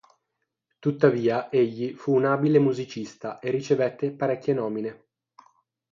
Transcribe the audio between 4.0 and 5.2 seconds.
parecchie nomine.